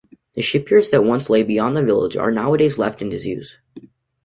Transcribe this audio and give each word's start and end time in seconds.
The 0.33 0.41
shipyards 0.41 0.89
that 0.89 1.03
once 1.03 1.29
lay 1.29 1.43
beyond 1.43 1.77
the 1.77 1.83
village 1.85 2.17
are 2.17 2.31
nowadays 2.31 2.79
left 2.79 3.03
in 3.03 3.09
disuse. 3.09 3.59